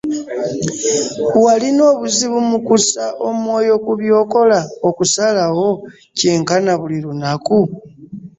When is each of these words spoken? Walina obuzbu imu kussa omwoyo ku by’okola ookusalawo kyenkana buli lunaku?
Walina 1.45 1.81
obuzbu 1.91 2.35
imu 2.43 2.59
kussa 2.67 3.03
omwoyo 3.27 3.75
ku 3.85 3.91
by’okola 3.99 4.59
ookusalawo 4.87 5.69
kyenkana 6.17 6.71
buli 6.81 6.97
lunaku? 7.05 7.59